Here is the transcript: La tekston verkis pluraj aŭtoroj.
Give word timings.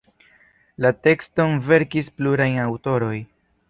La 0.85 0.93
tekston 1.09 1.55
verkis 1.69 2.13
pluraj 2.19 2.53
aŭtoroj. 2.67 3.17